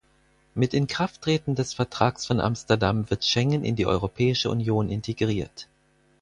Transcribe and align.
Mit 0.55 0.73
Inkrafttreten 0.73 1.53
des 1.53 1.75
Vertrags 1.75 2.25
von 2.25 2.39
Amsterdam 2.39 3.07
wird 3.11 3.23
Schengen 3.23 3.63
in 3.63 3.75
die 3.75 3.85
Europäische 3.85 4.49
Union 4.49 4.89
integriert. 4.89 5.67